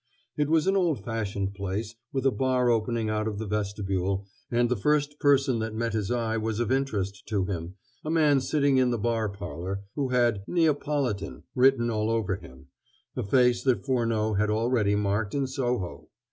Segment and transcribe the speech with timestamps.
[0.35, 4.67] It was an old fashioned place, with a bar opening out of the vestibule, and
[4.67, 8.77] the first person that met his eye was of interest to him a man sitting
[8.77, 12.69] in the bar parlor, who had "Neapolitan" written all over him
[13.15, 16.09] a face that Furneaux had already marked in Soho.